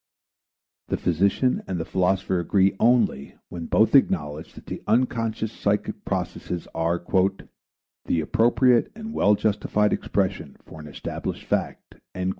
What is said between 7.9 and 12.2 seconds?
"the appropriate and well justified expression for an established fact."